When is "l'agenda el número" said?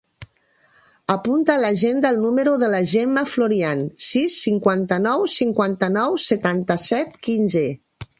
1.63-2.53